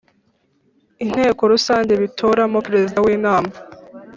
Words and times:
Inteko 1.03 1.41
rusange 1.51 1.93
bitoramo 2.01 2.57
perezida 2.67 2.97
w 3.05 3.07
inama 3.17 3.53